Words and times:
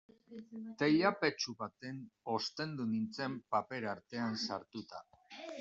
Teilapetxu 0.81 1.53
batean 1.59 2.01
ostendu 2.37 2.89
nintzen, 2.97 3.39
paper 3.57 3.89
artean 3.95 4.43
sartuta. 4.49 5.07